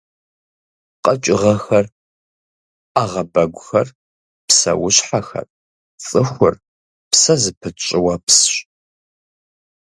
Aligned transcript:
КъэкӀыгъэхэр, 1.03 1.85
Ӏэгъэбэгухэр, 2.93 3.87
псэущхьэхэр, 4.47 5.47
цӀыхур– 6.05 6.55
псэ 7.11 7.33
зыпыт 7.41 7.75
щӀыуэпсщ. 7.85 8.51